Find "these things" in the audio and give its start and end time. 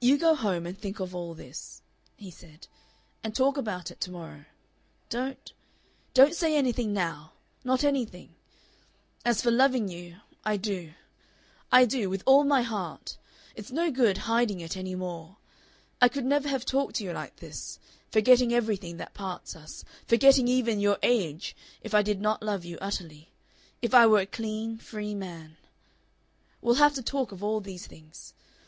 27.60-28.32